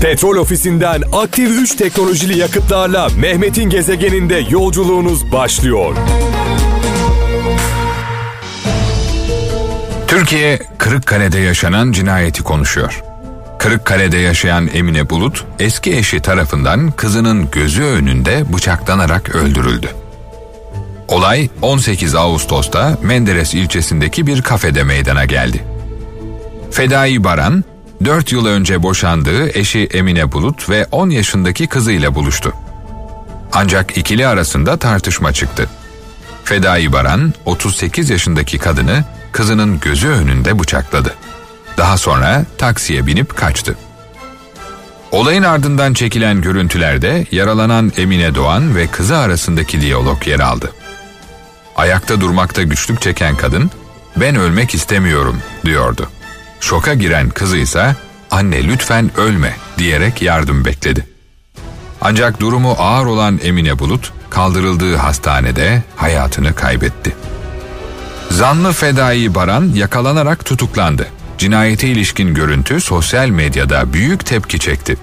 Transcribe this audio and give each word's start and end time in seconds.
Petrol 0.00 0.36
ofisinden 0.36 1.02
aktif 1.12 1.50
3 1.50 1.74
teknolojili 1.74 2.38
yakıtlarla 2.38 3.08
Mehmet'in 3.20 3.70
gezegeninde 3.70 4.44
yolculuğunuz 4.50 5.32
başlıyor. 5.32 5.96
Türkiye 10.08 10.58
Kırıkkale'de 10.78 11.38
yaşanan 11.38 11.92
cinayeti 11.92 12.42
konuşuyor. 12.42 13.02
Kırıkkale'de 13.58 14.16
yaşayan 14.16 14.68
Emine 14.74 15.10
Bulut 15.10 15.44
eski 15.58 15.96
eşi 15.96 16.20
tarafından 16.20 16.90
kızının 16.90 17.50
gözü 17.50 17.82
önünde 17.82 18.52
bıçaklanarak 18.52 19.34
öldürüldü. 19.34 19.88
Olay 21.08 21.48
18 21.62 22.14
Ağustos'ta 22.14 22.98
Menderes 23.02 23.54
ilçesindeki 23.54 24.26
bir 24.26 24.42
kafede 24.42 24.82
meydana 24.84 25.24
geldi. 25.24 25.64
Fedai 26.70 27.24
Baran, 27.24 27.64
4 28.04 28.32
yıl 28.32 28.46
önce 28.46 28.82
boşandığı 28.82 29.58
eşi 29.58 29.88
Emine 29.92 30.32
Bulut 30.32 30.68
ve 30.70 30.86
10 30.92 31.10
yaşındaki 31.10 31.66
kızıyla 31.66 32.14
buluştu. 32.14 32.52
Ancak 33.52 33.96
ikili 33.96 34.26
arasında 34.26 34.76
tartışma 34.76 35.32
çıktı. 35.32 35.68
Fedai 36.44 36.92
Baran, 36.92 37.34
38 37.44 38.10
yaşındaki 38.10 38.58
kadını 38.58 39.04
kızının 39.32 39.80
gözü 39.80 40.08
önünde 40.08 40.58
bıçakladı. 40.58 41.14
Daha 41.76 41.98
sonra 41.98 42.44
taksiye 42.58 43.06
binip 43.06 43.36
kaçtı. 43.36 43.76
Olayın 45.10 45.42
ardından 45.42 45.94
çekilen 45.94 46.40
görüntülerde 46.40 47.26
yaralanan 47.32 47.92
Emine 47.96 48.34
Doğan 48.34 48.76
ve 48.76 48.86
kızı 48.86 49.16
arasındaki 49.16 49.80
diyalog 49.80 50.26
yer 50.28 50.40
aldı. 50.40 50.72
Ayakta 51.76 52.20
durmakta 52.20 52.62
güçlük 52.62 53.02
çeken 53.02 53.36
kadın, 53.36 53.70
ben 54.16 54.36
ölmek 54.36 54.74
istemiyorum 54.74 55.42
diyordu. 55.64 56.08
Şoka 56.60 56.94
giren 56.94 57.30
kızı 57.30 57.56
ise 57.56 57.96
anne 58.30 58.64
lütfen 58.64 59.10
ölme 59.16 59.56
diyerek 59.78 60.22
yardım 60.22 60.64
bekledi. 60.64 61.06
Ancak 62.00 62.40
durumu 62.40 62.76
ağır 62.78 63.06
olan 63.06 63.40
Emine 63.42 63.78
Bulut 63.78 64.12
kaldırıldığı 64.30 64.96
hastanede 64.96 65.82
hayatını 65.96 66.54
kaybetti. 66.54 67.16
Zanlı 68.30 68.72
fedai 68.72 69.34
Baran 69.34 69.72
yakalanarak 69.74 70.44
tutuklandı. 70.44 71.06
Cinayete 71.38 71.88
ilişkin 71.88 72.34
görüntü 72.34 72.80
sosyal 72.80 73.28
medyada 73.28 73.92
büyük 73.92 74.26
tepki 74.26 74.58
çekti. 74.58 74.96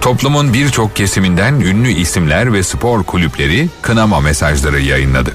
Toplumun 0.00 0.54
birçok 0.54 0.96
kesiminden 0.96 1.54
ünlü 1.54 1.88
isimler 1.88 2.52
ve 2.52 2.62
spor 2.62 3.02
kulüpleri 3.02 3.68
kınama 3.82 4.20
mesajları 4.20 4.80
yayınladı. 4.80 5.34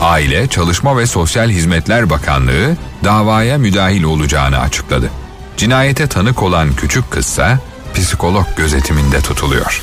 Aile, 0.00 0.46
Çalışma 0.48 0.98
ve 0.98 1.06
Sosyal 1.06 1.50
Hizmetler 1.50 2.10
Bakanlığı 2.10 2.76
davaya 3.04 3.58
müdahil 3.58 4.02
olacağını 4.02 4.58
açıkladı. 4.58 5.10
Cinayete 5.56 6.06
tanık 6.06 6.42
olan 6.42 6.76
küçük 6.76 7.10
kızsa 7.10 7.58
psikolog 7.94 8.46
gözetiminde 8.56 9.20
tutuluyor. 9.20 9.82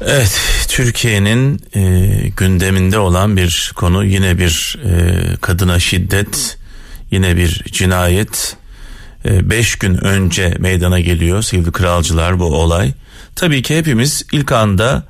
Evet, 0.00 0.40
Türkiye'nin 0.68 1.60
e, 1.74 2.28
gündeminde 2.28 2.98
olan 2.98 3.36
bir 3.36 3.72
konu 3.76 4.04
yine 4.04 4.38
bir 4.38 4.78
e, 4.84 5.36
kadına 5.36 5.80
şiddet, 5.80 6.58
yine 7.10 7.36
bir 7.36 7.64
cinayet. 7.72 8.56
E, 9.24 9.50
beş 9.50 9.76
gün 9.76 10.04
önce 10.04 10.54
meydana 10.58 11.00
geliyor 11.00 11.42
sevgili 11.42 11.72
kralcılar 11.72 12.38
bu 12.38 12.44
olay. 12.44 12.92
Tabii 13.36 13.62
ki 13.62 13.78
hepimiz 13.78 14.26
ilk 14.32 14.52
anda 14.52 15.06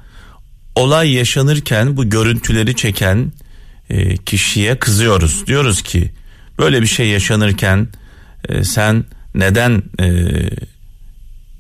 olay 0.74 1.12
yaşanırken 1.12 1.96
bu 1.96 2.10
görüntüleri 2.10 2.76
çeken 2.76 3.32
e, 3.90 4.16
kişiye 4.16 4.78
kızıyoruz. 4.78 5.46
Diyoruz 5.46 5.82
ki 5.82 6.12
böyle 6.58 6.82
bir 6.82 6.86
şey 6.86 7.08
yaşanırken 7.08 7.88
e, 8.48 8.64
sen 8.64 9.04
neden 9.34 9.82
e, 10.00 10.06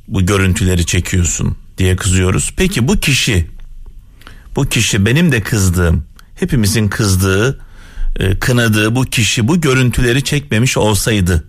bu 0.08 0.26
görüntüleri 0.26 0.86
çekiyorsun 0.86 1.56
diye 1.78 1.96
kızıyoruz. 1.96 2.52
Peki 2.56 2.88
bu 2.88 3.00
kişi 3.00 3.46
bu 4.56 4.68
kişi 4.68 5.06
benim 5.06 5.32
de 5.32 5.40
kızdığım 5.40 6.04
hepimizin 6.34 6.88
kızdığı 6.88 7.60
e, 8.16 8.38
kınadığı 8.38 8.96
bu 8.96 9.02
kişi 9.02 9.48
bu 9.48 9.60
görüntüleri 9.60 10.24
çekmemiş 10.24 10.76
olsaydı 10.76 11.44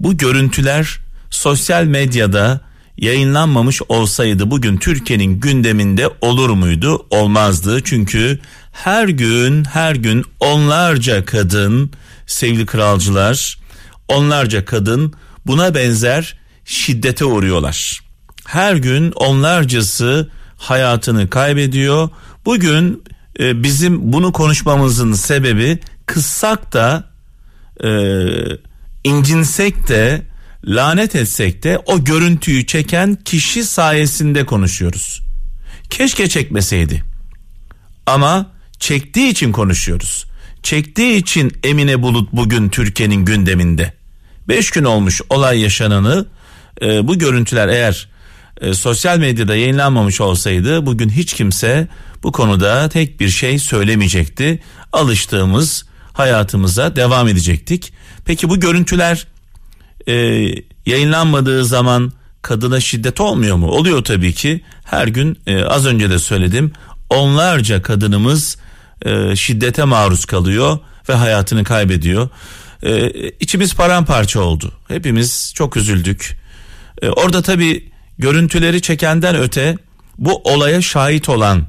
bu 0.00 0.16
görüntüler 0.16 0.98
sosyal 1.30 1.84
medyada 1.84 2.60
yayınlanmamış 2.98 3.82
olsaydı 3.88 4.50
bugün 4.50 4.76
Türkiye'nin 4.76 5.40
gündeminde 5.40 6.08
olur 6.20 6.50
muydu? 6.50 7.06
Olmazdı. 7.10 7.80
Çünkü 7.84 8.38
her 8.72 9.08
gün 9.08 9.64
her 9.64 9.94
gün 9.94 10.24
onlarca 10.40 11.24
kadın 11.24 11.90
sevgili 12.26 12.66
kralcılar 12.66 13.58
onlarca 14.08 14.64
kadın 14.64 15.12
buna 15.46 15.74
benzer 15.74 16.38
şiddete 16.64 17.24
uğruyorlar. 17.24 18.00
Her 18.44 18.76
gün 18.76 19.12
onlarcası 19.12 20.28
hayatını 20.56 21.30
kaybediyor. 21.30 22.08
Bugün 22.44 23.02
e, 23.40 23.62
bizim 23.62 24.12
bunu 24.12 24.32
konuşmamızın 24.32 25.12
sebebi 25.12 25.78
kıssak 26.06 26.72
da 26.72 27.04
e, 27.84 27.90
incinsek 29.04 29.88
de 29.88 30.22
lanet 30.64 31.14
etsek 31.14 31.62
de 31.62 31.78
o 31.86 32.04
görüntüyü 32.04 32.66
çeken 32.66 33.18
kişi 33.24 33.64
sayesinde 33.64 34.46
konuşuyoruz. 34.46 35.22
Keşke 35.90 36.28
çekmeseydi. 36.28 37.04
Ama 38.06 38.52
çektiği 38.78 39.28
için 39.28 39.52
konuşuyoruz. 39.52 40.26
Çektiği 40.62 41.16
için 41.16 41.52
Emine 41.64 42.02
Bulut 42.02 42.32
bugün 42.32 42.68
Türkiye'nin 42.68 43.24
gündeminde. 43.24 43.92
Beş 44.48 44.70
gün 44.70 44.84
olmuş 44.84 45.20
olay 45.30 45.60
yaşananı 45.60 46.26
e, 46.82 47.08
bu 47.08 47.18
görüntüler 47.18 47.68
eğer 47.68 48.08
e, 48.60 48.74
sosyal 48.74 49.18
medyada 49.18 49.56
yayınlanmamış 49.56 50.20
olsaydı 50.20 50.86
bugün 50.86 51.08
hiç 51.08 51.32
kimse 51.32 51.88
bu 52.22 52.32
konuda 52.32 52.88
tek 52.88 53.20
bir 53.20 53.28
şey 53.28 53.58
söylemeyecekti. 53.58 54.62
Alıştığımız 54.92 55.84
hayatımıza 56.12 56.96
devam 56.96 57.28
edecektik. 57.28 57.92
Peki 58.24 58.48
bu 58.48 58.60
görüntüler 58.60 59.26
e, 60.08 60.14
yayınlanmadığı 60.86 61.64
zaman 61.64 62.12
kadına 62.42 62.80
şiddet 62.80 63.20
olmuyor 63.20 63.56
mu? 63.56 63.66
Oluyor 63.66 64.04
tabii 64.04 64.32
ki. 64.32 64.64
Her 64.84 65.06
gün 65.08 65.38
e, 65.46 65.64
az 65.64 65.86
önce 65.86 66.10
de 66.10 66.18
söyledim 66.18 66.72
onlarca 67.10 67.82
kadınımız 67.82 68.56
e, 69.02 69.36
şiddete 69.36 69.84
maruz 69.84 70.24
kalıyor 70.24 70.78
ve 71.08 71.14
hayatını 71.14 71.64
kaybediyor. 71.64 72.28
E, 72.82 73.10
içimiz 73.30 73.74
paramparça 73.74 74.40
oldu. 74.40 74.72
Hepimiz 74.88 75.52
çok 75.54 75.76
üzüldük. 75.76 76.38
E, 77.02 77.08
orada 77.08 77.42
tabii 77.42 77.92
görüntüleri 78.18 78.82
çekenden 78.82 79.36
öte 79.36 79.76
bu 80.18 80.36
olaya 80.44 80.82
şahit 80.82 81.28
olan, 81.28 81.66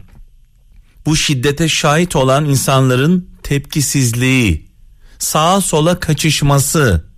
bu 1.05 1.15
şiddete 1.15 1.69
şahit 1.69 2.15
olan 2.15 2.45
insanların 2.45 3.29
tepkisizliği, 3.43 4.69
sağa 5.19 5.61
sola 5.61 5.99
kaçışması, 5.99 7.08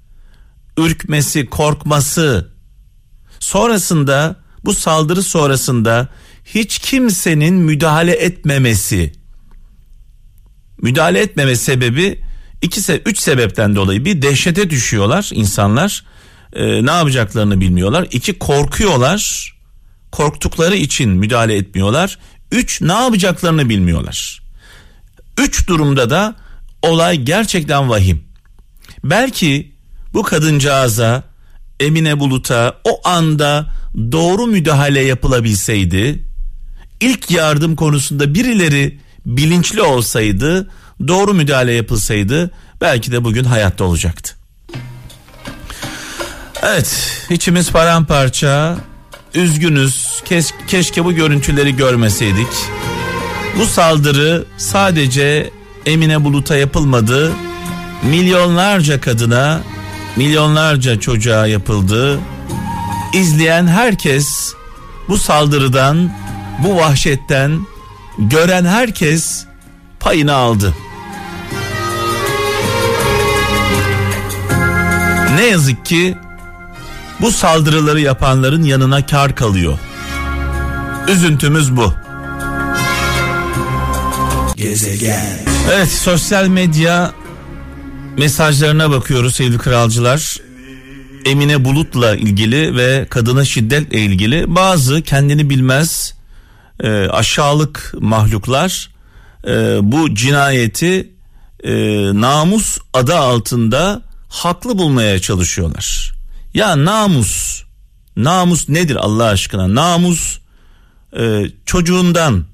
ürkmesi, 0.77 1.45
korkması, 1.45 2.51
sonrasında 3.39 4.35
bu 4.65 4.73
saldırı 4.73 5.23
sonrasında 5.23 6.07
hiç 6.45 6.79
kimsenin 6.79 7.53
müdahale 7.55 8.11
etmemesi. 8.11 9.11
Müdahale 10.81 11.19
etmeme 11.19 11.55
sebebi 11.55 12.21
iki 12.61 12.93
üç 13.05 13.19
sebepten 13.19 13.75
dolayı 13.75 14.05
bir 14.05 14.21
dehşete 14.21 14.69
düşüyorlar 14.69 15.29
insanlar. 15.33 16.05
Ee, 16.53 16.85
ne 16.85 16.91
yapacaklarını 16.91 17.61
bilmiyorlar. 17.61 18.07
İki 18.11 18.39
korkuyorlar. 18.39 19.51
Korktukları 20.11 20.75
için 20.75 21.09
müdahale 21.09 21.55
etmiyorlar. 21.55 22.17
Üç 22.51 22.81
ne 22.81 22.93
yapacaklarını 22.93 23.69
bilmiyorlar. 23.69 24.41
Üç 25.37 25.67
durumda 25.67 26.09
da 26.09 26.35
olay 26.81 27.21
gerçekten 27.21 27.89
vahim. 27.89 28.23
Belki 29.03 29.71
bu 30.13 30.23
kadıncağıza 30.23 31.23
Emine 31.79 32.19
Bulut'a 32.19 32.79
o 32.83 33.09
anda 33.09 33.73
doğru 34.11 34.47
müdahale 34.47 35.01
yapılabilseydi 35.03 36.23
ilk 36.99 37.31
yardım 37.31 37.75
konusunda 37.75 38.34
birileri 38.34 38.99
bilinçli 39.25 39.81
olsaydı 39.81 40.69
doğru 41.08 41.34
müdahale 41.34 41.72
yapılsaydı 41.72 42.52
belki 42.81 43.11
de 43.11 43.23
bugün 43.23 43.43
hayatta 43.43 43.84
olacaktı. 43.84 44.35
Evet 46.63 47.17
içimiz 47.29 47.72
paramparça 47.72 48.78
üzgünüz 49.34 50.22
Kes, 50.25 50.53
keşke 50.67 51.05
bu 51.05 51.13
görüntüleri 51.13 51.75
görmeseydik. 51.75 52.47
Bu 53.59 53.66
saldırı 53.66 54.46
sadece 54.58 55.49
Emine 55.85 56.23
Bulut'a 56.23 56.55
yapılmadı. 56.55 57.31
Milyonlarca 58.03 59.02
kadına, 59.02 59.61
milyonlarca 60.16 60.99
çocuğa 60.99 61.47
yapıldı. 61.47 62.19
İzleyen 63.13 63.67
herkes 63.67 64.53
bu 65.08 65.17
saldırıdan, 65.17 66.11
bu 66.63 66.75
vahşetten 66.75 67.67
gören 68.17 68.66
herkes 68.66 69.46
payını 69.99 70.34
aldı. 70.34 70.75
Ne 75.35 75.46
yazık 75.46 75.85
ki 75.85 76.17
Bu 77.22 77.31
saldırıları 77.31 78.02
yapanların 78.02 78.63
yanına 78.63 79.05
kar 79.05 79.35
kalıyor. 79.35 79.79
Üzüntümüz 81.08 81.78
bu. 81.78 81.93
Gezegen. 84.55 85.40
Evet 85.73 85.91
sosyal 85.91 86.47
medya 86.47 87.11
mesajlarına 88.22 88.91
bakıyoruz 88.91 89.35
sevgili 89.35 89.58
kralcılar. 89.58 90.38
Emine 91.26 91.66
Bulut'la 91.66 92.16
ilgili 92.16 92.76
ve 92.76 93.08
kadına 93.09 93.46
şiddetle 93.46 94.00
ilgili 94.00 94.56
bazı 94.56 95.02
kendini 95.02 95.50
bilmez 95.50 96.14
e, 96.79 96.90
aşağılık 96.90 97.94
mahluklar 98.00 98.90
e, 99.47 99.52
bu 99.82 100.16
cinayeti 100.16 101.12
e, 101.64 101.73
namus 102.22 102.78
adı 102.94 103.16
altında 103.16 104.02
haklı 104.29 104.78
bulmaya 104.78 105.20
çalışıyorlar. 105.20 106.14
Ya 106.53 106.85
namus, 106.85 107.64
namus 108.18 108.70
nedir 108.70 108.96
Allah 108.96 109.26
aşkına? 109.26 109.76
Namus 109.76 110.40
e, 111.20 111.46
çocuğundan, 111.66 112.46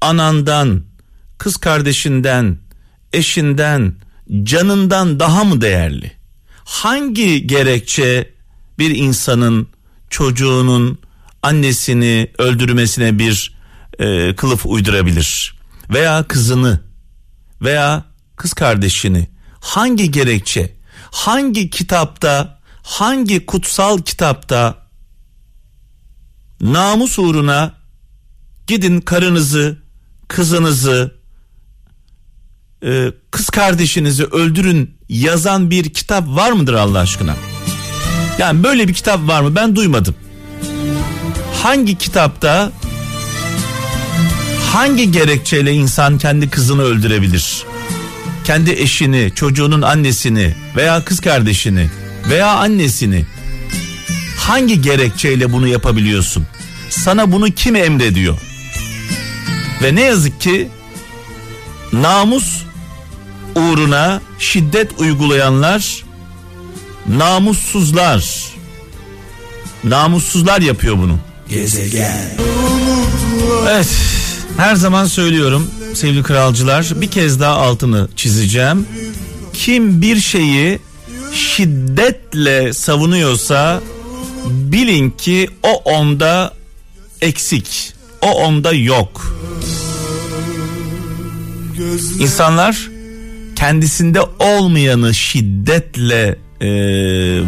anandan, 0.00 0.82
kız 1.38 1.56
kardeşinden, 1.56 2.58
eşinden, 3.12 4.05
canından 4.42 5.20
daha 5.20 5.44
mı 5.44 5.60
değerli? 5.60 6.12
Hangi 6.64 7.46
gerekçe 7.46 8.34
bir 8.78 8.96
insanın 8.96 9.68
çocuğunun 10.10 10.98
annesini 11.42 12.30
öldürmesine 12.38 13.18
bir 13.18 13.56
e, 13.98 14.36
kılıf 14.36 14.66
uydurabilir? 14.66 15.56
Veya 15.90 16.24
kızını 16.28 16.80
veya 17.62 18.04
kız 18.36 18.52
kardeşini 18.52 19.28
hangi 19.60 20.10
gerekçe, 20.10 20.76
hangi 21.10 21.70
kitapta, 21.70 22.60
hangi 22.82 23.46
kutsal 23.46 23.98
kitapta 23.98 24.86
namus 26.60 27.18
uğruna 27.18 27.74
gidin 28.66 29.00
karınızı, 29.00 29.78
kızınızı, 30.28 31.15
e, 32.84 33.12
kız 33.30 33.50
kardeşinizi 33.50 34.24
öldürün 34.24 34.96
yazan 35.08 35.70
bir 35.70 35.90
kitap 35.90 36.28
var 36.28 36.52
mıdır 36.52 36.74
Allah 36.74 36.98
aşkına? 36.98 37.36
Yani 38.38 38.62
böyle 38.62 38.88
bir 38.88 38.94
kitap 38.94 39.28
var 39.28 39.40
mı? 39.40 39.54
Ben 39.54 39.76
duymadım. 39.76 40.14
Hangi 41.62 41.98
kitapta 41.98 42.72
hangi 44.72 45.12
gerekçeyle 45.12 45.72
insan 45.72 46.18
kendi 46.18 46.50
kızını 46.50 46.82
öldürebilir? 46.82 47.64
Kendi 48.44 48.70
eşini, 48.70 49.32
çocuğunun 49.34 49.82
annesini 49.82 50.54
veya 50.76 51.04
kız 51.04 51.20
kardeşini 51.20 51.90
veya 52.30 52.48
annesini 52.48 53.24
hangi 54.38 54.82
gerekçeyle 54.82 55.52
bunu 55.52 55.68
yapabiliyorsun? 55.68 56.46
Sana 56.90 57.32
bunu 57.32 57.50
kim 57.50 57.76
emrediyor? 57.76 58.38
Ve 59.82 59.94
ne 59.94 60.00
yazık 60.00 60.40
ki 60.40 60.68
namus 61.92 62.62
uğruna 63.54 64.20
şiddet 64.38 65.00
uygulayanlar 65.00 66.04
namussuzlar. 67.08 68.46
Namussuzlar 69.84 70.60
yapıyor 70.60 70.98
bunu. 70.98 71.18
Gezegen. 71.48 72.30
Evet. 73.68 73.88
Her 74.56 74.74
zaman 74.74 75.04
söylüyorum 75.06 75.70
sevgili 75.94 76.22
kralcılar 76.22 76.86
bir 76.96 77.10
kez 77.10 77.40
daha 77.40 77.54
altını 77.54 78.08
çizeceğim. 78.16 78.86
Kim 79.52 80.02
bir 80.02 80.20
şeyi 80.20 80.78
şiddetle 81.32 82.72
savunuyorsa 82.72 83.80
bilin 84.44 85.10
ki 85.10 85.50
o 85.62 85.72
onda 85.72 86.54
eksik. 87.20 87.92
O 88.22 88.30
onda 88.30 88.72
yok. 88.72 89.36
İnsanlar 92.20 92.88
kendisinde 93.56 94.20
olmayanı 94.38 95.14
şiddetle 95.14 96.38
e, 96.60 96.68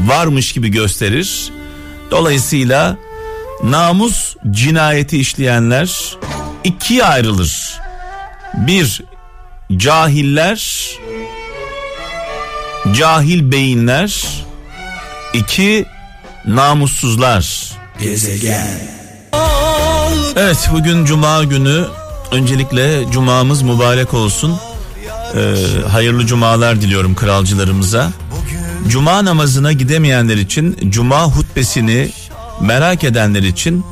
varmış 0.09 0.53
gibi 0.53 0.69
gösterir. 0.69 1.51
Dolayısıyla 2.11 2.97
namus 3.65 4.37
cinayeti 4.51 5.19
işleyenler 5.19 6.17
ikiye 6.65 7.05
ayrılır. 7.05 7.79
Bir 8.55 9.03
cahiller, 9.77 10.91
cahil 12.93 13.53
beyinler. 13.53 14.25
iki 15.35 15.87
namussuzlar. 16.47 17.73
Gezegen. 18.01 18.69
Evet 20.37 20.69
bugün 20.73 21.05
cuma 21.05 21.45
günü. 21.45 21.85
Öncelikle 22.33 23.11
cumamız 23.13 23.63
mübarek 23.63 24.15
olsun. 24.15 24.57
Ee, 25.37 25.55
hayırlı 25.89 26.27
cumalar 26.27 26.81
diliyorum 26.81 27.15
kralcılarımıza. 27.15 28.13
Cuma 28.89 29.25
namazına 29.25 29.73
gidemeyenler 29.73 30.37
için 30.37 30.91
cuma 30.91 31.25
hutbesini 31.25 32.11
merak 32.61 33.05
edenler 33.05 33.43
için 33.43 33.85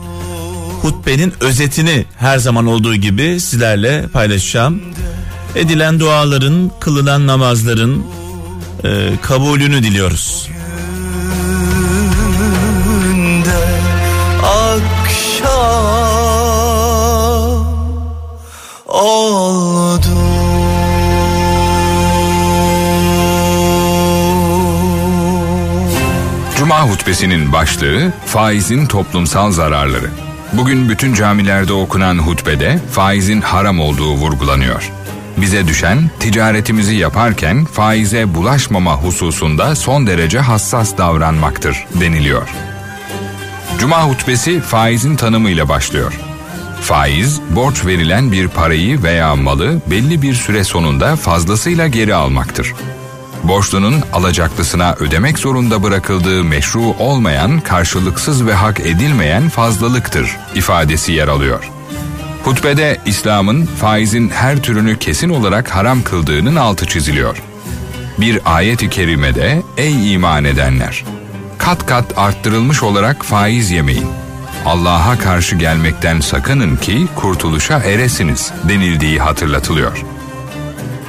hutbenin 0.83 1.33
özetini 1.41 2.05
her 2.19 2.39
zaman 2.39 2.67
olduğu 2.67 2.95
gibi 2.95 3.41
sizlerle 3.41 4.07
paylaşacağım. 4.13 4.83
Edilen 5.55 6.01
duaların, 6.01 6.71
kılınan 6.81 7.27
namazların 7.27 8.05
e, 8.85 9.11
kabulünü 9.23 9.83
diliyoruz. 9.83 10.49
Hutbesinin 26.91 27.53
başlığı 27.53 28.13
faizin 28.27 28.87
toplumsal 28.87 29.53
zararları. 29.53 30.11
Bugün 30.53 30.89
bütün 30.89 31.15
camilerde 31.15 31.73
okunan 31.73 32.19
hutbede 32.19 32.79
faizin 32.93 33.41
haram 33.41 33.81
olduğu 33.81 34.13
vurgulanıyor. 34.13 34.93
Bize 35.37 35.69
düşen 35.69 36.11
ticaretimizi 36.21 36.95
yaparken 36.95 37.65
faize 37.65 38.35
bulaşmama 38.35 38.97
hususunda 38.97 39.75
son 39.75 40.07
derece 40.07 40.39
hassas 40.39 40.99
davranmaktır 40.99 41.87
deniliyor. 42.01 42.49
Cuma 43.79 44.03
hutbesi 44.03 44.61
faizin 44.61 45.17
tanımıyla 45.17 45.69
başlıyor. 45.69 46.13
Faiz, 46.81 47.41
borç 47.51 47.87
verilen 47.87 48.33
bir 48.33 48.49
parayı 48.49 49.03
veya 49.03 49.37
malı 49.37 49.81
belli 49.91 50.23
bir 50.23 50.35
süre 50.35 50.65
sonunda 50.65 51.17
fazlasıyla 51.17 51.89
geri 51.89 52.15
almaktır 52.15 52.75
borçlunun 53.45 54.03
alacaklısına 54.13 54.95
ödemek 54.95 55.39
zorunda 55.39 55.83
bırakıldığı 55.83 56.45
meşru 56.45 56.81
olmayan, 56.99 57.61
karşılıksız 57.61 58.47
ve 58.47 58.55
hak 58.55 58.81
edilmeyen 58.81 59.49
fazlalıktır 59.49 60.37
ifadesi 60.55 61.13
yer 61.13 61.29
alıyor. 61.29 61.71
Hutbede 62.45 62.99
İslam'ın 63.07 63.67
faizin 63.67 64.29
her 64.29 64.63
türünü 64.63 64.99
kesin 64.99 65.29
olarak 65.29 65.71
haram 65.71 66.03
kıldığının 66.03 66.57
altı 66.57 66.87
çiziliyor. 66.87 67.43
Bir 68.19 68.41
ayet-i 68.45 68.91
kerimede 68.91 69.63
ey 69.77 70.13
iman 70.15 70.45
edenler 70.45 71.05
kat 71.59 71.87
kat 71.87 72.19
arttırılmış 72.19 72.83
olarak 72.83 73.25
faiz 73.25 73.71
yemeyin. 73.71 74.09
Allah'a 74.67 75.19
karşı 75.19 75.57
gelmekten 75.57 76.21
sakının 76.21 76.77
ki 76.77 77.07
kurtuluşa 77.17 77.79
eresiniz 77.79 78.53
denildiği 78.69 79.19
hatırlatılıyor.'' 79.19 80.16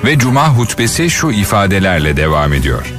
Ve 0.05 0.19
cuma 0.19 0.49
hutbesi 0.49 1.09
şu 1.09 1.31
ifadelerle 1.31 2.17
devam 2.17 2.53
ediyor. 2.53 2.93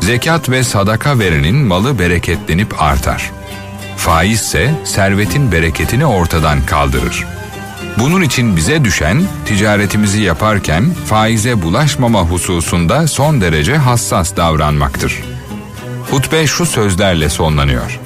Zekat 0.00 0.50
ve 0.50 0.64
sadaka 0.64 1.18
verenin 1.18 1.56
malı 1.56 1.98
bereketlenip 1.98 2.82
artar. 2.82 3.30
Faiz 3.96 4.40
ise 4.40 4.74
servetin 4.84 5.52
bereketini 5.52 6.06
ortadan 6.06 6.66
kaldırır. 6.66 7.24
Bunun 7.98 8.22
için 8.22 8.56
bize 8.56 8.84
düşen 8.84 9.22
ticaretimizi 9.46 10.20
yaparken 10.20 10.94
faize 11.06 11.62
bulaşmama 11.62 12.20
hususunda 12.20 13.06
son 13.08 13.40
derece 13.40 13.76
hassas 13.76 14.36
davranmaktır. 14.36 15.22
Hutbe 16.10 16.46
şu 16.46 16.66
sözlerle 16.66 17.28
sonlanıyor. 17.28 18.00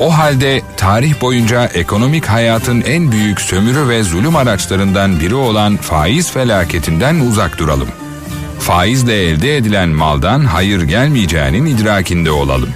O 0.00 0.18
halde 0.18 0.62
tarih 0.76 1.20
boyunca 1.20 1.64
ekonomik 1.64 2.26
hayatın 2.26 2.80
en 2.80 3.12
büyük 3.12 3.40
sömürü 3.40 3.88
ve 3.88 4.02
zulüm 4.02 4.36
araçlarından 4.36 5.20
biri 5.20 5.34
olan 5.34 5.76
faiz 5.76 6.32
felaketinden 6.32 7.20
uzak 7.20 7.58
duralım. 7.58 7.88
Faizle 8.60 9.22
elde 9.22 9.56
edilen 9.56 9.88
maldan 9.88 10.44
hayır 10.44 10.82
gelmeyeceğinin 10.82 11.66
idrakinde 11.66 12.30
olalım. 12.30 12.68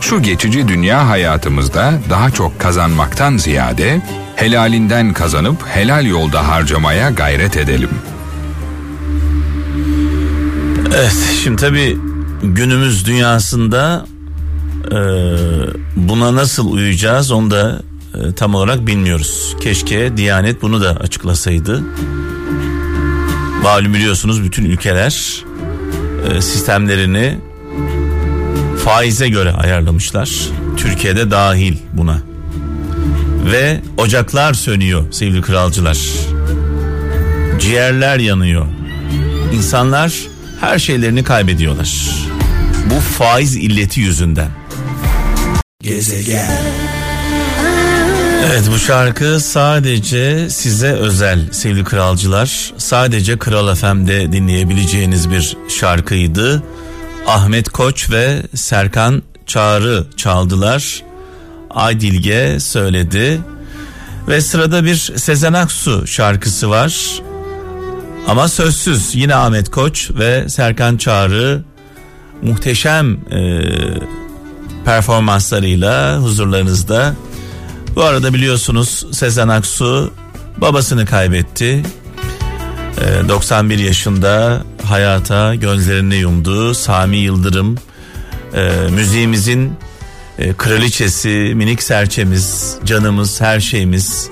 Şu 0.00 0.22
geçici 0.22 0.68
dünya 0.68 1.08
hayatımızda 1.08 1.92
daha 2.10 2.30
çok 2.30 2.60
kazanmaktan 2.60 3.36
ziyade 3.36 4.00
helalinden 4.36 5.12
kazanıp 5.12 5.66
helal 5.66 6.06
yolda 6.06 6.48
harcamaya 6.48 7.10
gayret 7.10 7.56
edelim. 7.56 7.90
Evet 10.94 11.16
şimdi 11.42 11.56
tabi 11.56 11.98
günümüz 12.42 13.06
dünyasında 13.06 14.06
e, 14.90 14.98
buna 15.96 16.34
nasıl 16.34 16.72
uyacağız 16.72 17.30
onu 17.30 17.50
da 17.50 17.82
e, 18.14 18.32
tam 18.32 18.54
olarak 18.54 18.86
bilmiyoruz. 18.86 19.56
Keşke 19.60 20.16
Diyanet 20.16 20.62
bunu 20.62 20.80
da 20.80 20.96
açıklasaydı. 20.96 21.82
Malum 23.62 23.94
biliyorsunuz 23.94 24.44
bütün 24.44 24.64
ülkeler 24.64 25.44
e, 26.30 26.40
sistemlerini 26.40 27.38
faize 28.84 29.28
göre 29.28 29.52
ayarlamışlar. 29.52 30.30
Türkiye'de 30.76 31.30
dahil 31.30 31.76
buna. 31.92 32.18
Ve 33.52 33.80
ocaklar 33.96 34.54
sönüyor 34.54 35.12
sevgili 35.12 35.42
kralcılar. 35.42 35.98
Ciğerler 37.60 38.18
yanıyor. 38.18 38.66
İnsanlar 39.52 40.14
her 40.60 40.78
şeylerini 40.78 41.24
kaybediyorlar. 41.24 42.10
Bu 42.90 43.00
faiz 43.00 43.56
illeti 43.56 44.00
yüzünden. 44.00 44.50
Gezegen. 45.86 46.50
Evet 48.46 48.62
bu 48.74 48.78
şarkı 48.78 49.40
sadece 49.40 50.50
size 50.50 50.92
özel 50.92 51.52
sevgili 51.52 51.84
kralcılar. 51.84 52.72
Sadece 52.76 53.38
Kral 53.38 53.74
FM'de 53.74 54.32
dinleyebileceğiniz 54.32 55.30
bir 55.30 55.56
şarkıydı. 55.68 56.62
Ahmet 57.26 57.68
Koç 57.68 58.10
ve 58.10 58.42
Serkan 58.54 59.22
Çağrı 59.46 60.06
çaldılar. 60.16 61.02
Aydilge 61.70 62.60
söyledi. 62.60 63.40
Ve 64.28 64.40
sırada 64.40 64.84
bir 64.84 64.96
Sezen 64.96 65.52
Aksu 65.52 66.06
şarkısı 66.06 66.70
var. 66.70 67.20
Ama 68.28 68.48
sözsüz 68.48 69.14
yine 69.14 69.34
Ahmet 69.34 69.70
Koç 69.70 70.10
ve 70.10 70.48
Serkan 70.48 70.96
Çağrı 70.96 71.62
muhteşem 72.42 73.12
e, 73.30 73.60
performanslarıyla 74.86 76.18
huzurlarınızda. 76.18 77.14
Bu 77.96 78.02
arada 78.02 78.34
biliyorsunuz 78.34 79.06
Sezen 79.12 79.48
Aksu 79.48 80.12
babasını 80.56 81.06
kaybetti. 81.06 81.82
E, 83.00 83.28
91 83.28 83.78
yaşında 83.78 84.62
hayata 84.84 85.54
gözlerini 85.54 86.16
yumdu. 86.16 86.74
Sami 86.74 87.16
Yıldırım 87.16 87.78
e, 88.54 88.70
müziğimizin 88.90 89.72
e, 90.38 90.52
kraliçesi, 90.52 91.52
minik 91.56 91.82
serçemiz, 91.82 92.76
canımız, 92.84 93.40
her 93.40 93.60
şeyimiz 93.60 94.30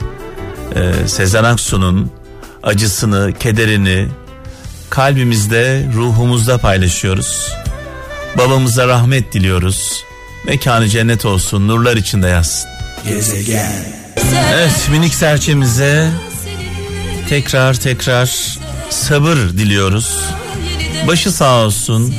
e, 0.75 1.09
Sezen 1.09 1.45
Aksu'nun 1.45 2.11
acısını, 2.63 3.33
kederini 3.41 4.09
kalbimizde, 4.91 5.87
ruhumuzda 5.95 6.59
paylaşıyoruz. 6.59 7.53
Babamıza 8.39 8.89
rahmet 8.89 9.33
diliyoruz. 9.33 10.05
Mekanı 10.47 10.89
cennet 10.89 11.25
olsun, 11.25 11.69
nurlar 11.69 11.97
içinde 11.97 12.29
yazsın. 12.29 12.71
Gezegen. 13.09 13.73
Evet, 14.55 14.89
minik 14.91 15.15
serçemize 15.15 16.11
tekrar 17.29 17.75
tekrar 17.75 18.57
sabır 18.91 19.37
diliyoruz. 19.37 20.19
Başı 21.09 21.33
sağ 21.33 21.55
olsun. 21.65 22.15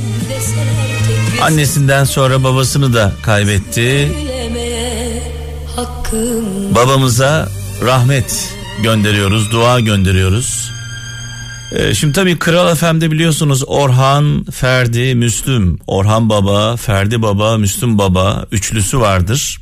Annesinden 1.41 2.03
sonra 2.03 2.43
babasını 2.43 2.93
da 2.93 3.13
kaybetti. 3.23 4.11
Babamıza 6.75 7.49
rahmet 7.85 8.53
gönderiyoruz, 8.83 9.51
dua 9.51 9.79
gönderiyoruz. 9.79 10.71
Ee, 11.71 11.93
şimdi 11.93 12.13
tabii 12.13 12.39
Kral 12.39 12.75
FM'de 12.75 13.11
biliyorsunuz 13.11 13.63
Orhan, 13.67 14.45
Ferdi, 14.51 15.15
Müslüm. 15.15 15.79
Orhan 15.87 16.29
Baba, 16.29 16.75
Ferdi 16.75 17.21
Baba, 17.21 17.57
Müslüm 17.57 17.97
Baba 17.97 18.45
üçlüsü 18.51 18.99
vardır. 18.99 19.61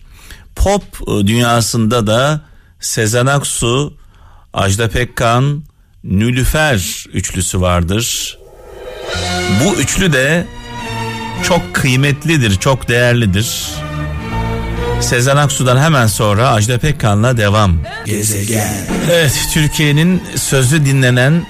Pop 0.56 0.84
e, 0.84 1.28
dünyasında 1.28 2.08
da 2.08 2.42
Sezen 2.80 3.26
Aksu, 3.26 3.94
Ajda 4.54 4.90
Pekkan, 4.90 5.64
Nülüfer 6.04 7.06
üçlüsü 7.14 7.62
vardır. 7.62 8.38
Bu 9.64 9.76
üçlü 9.76 10.14
de 10.14 10.48
çok 11.44 11.74
kıymetlidir, 11.74 12.56
çok 12.60 12.88
değerlidir. 12.90 13.70
Sezen 15.02 15.38
Aksu'dan 15.38 15.78
hemen 15.78 16.08
sonra 16.08 16.50
Ajda 16.50 16.78
Pekkan'la 16.78 17.38
devam. 17.38 17.78
Gezegen. 18.06 18.74
Evet, 19.12 19.48
Türkiye'nin 19.54 20.24
sözü 20.36 20.86
dinlenen, 20.86 21.46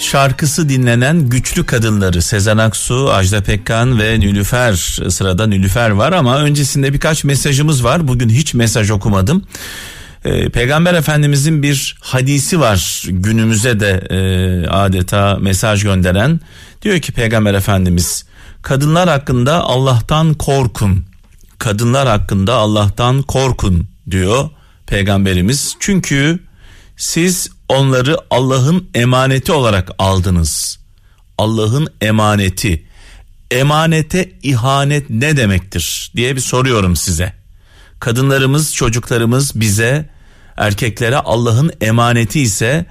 şarkısı 0.00 0.68
dinlenen 0.68 1.28
güçlü 1.28 1.66
kadınları 1.66 2.22
Sezen 2.22 2.58
Aksu, 2.58 3.12
Ajda 3.12 3.42
Pekkan 3.42 3.98
ve 4.00 4.20
Nülüfer. 4.20 4.74
Sırada 5.08 5.46
Nülüfer 5.46 5.90
var 5.90 6.12
ama 6.12 6.38
öncesinde 6.38 6.92
birkaç 6.92 7.24
mesajımız 7.24 7.84
var. 7.84 8.08
Bugün 8.08 8.28
hiç 8.28 8.54
mesaj 8.54 8.90
okumadım. 8.90 9.44
Ee, 10.24 10.48
Peygamber 10.48 10.94
Efendimizin 10.94 11.62
bir 11.62 11.96
hadisi 12.00 12.60
var 12.60 13.04
günümüze 13.08 13.80
de 13.80 14.06
e, 14.10 14.68
adeta 14.68 15.38
mesaj 15.40 15.82
gönderen. 15.82 16.40
Diyor 16.82 16.98
ki 16.98 17.12
Peygamber 17.12 17.54
Efendimiz 17.54 18.24
kadınlar 18.62 19.08
hakkında 19.08 19.60
Allah'tan 19.60 20.34
korkun. 20.34 21.04
Kadınlar 21.58 22.08
hakkında 22.08 22.54
Allah'tan 22.54 23.22
korkun 23.22 23.88
diyor 24.10 24.50
peygamberimiz. 24.86 25.76
Çünkü 25.80 26.38
siz 26.96 27.50
onları 27.70 28.16
Allah'ın 28.30 28.88
emaneti 28.94 29.52
olarak 29.52 29.90
aldınız. 29.98 30.78
Allah'ın 31.38 31.88
emaneti. 32.00 32.84
Emanete 33.50 34.32
ihanet 34.42 35.10
ne 35.10 35.36
demektir 35.36 36.12
diye 36.16 36.36
bir 36.36 36.40
soruyorum 36.40 36.96
size. 36.96 37.32
Kadınlarımız, 38.00 38.74
çocuklarımız 38.74 39.60
bize, 39.60 40.10
erkeklere 40.56 41.16
Allah'ın 41.16 41.72
emaneti 41.80 42.40
ise 42.40 42.86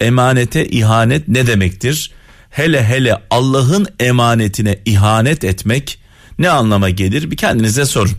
emanete 0.00 0.66
ihanet 0.66 1.28
ne 1.28 1.46
demektir? 1.46 2.12
hele 2.50 2.84
hele 2.84 3.16
Allah'ın 3.30 3.86
emanetine 4.00 4.78
ihanet 4.84 5.44
etmek 5.44 5.98
ne 6.38 6.50
anlama 6.50 6.90
gelir 6.90 7.30
bir 7.30 7.36
kendinize 7.36 7.84
sorun. 7.84 8.16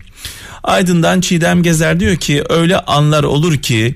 Aydın'dan 0.64 1.22
Çiğdem 1.22 1.64
Gezer 1.64 2.00
diyor 2.00 2.16
ki 2.16 2.44
öyle 2.50 2.80
anlar 2.80 3.24
olur 3.24 3.58
ki 3.58 3.96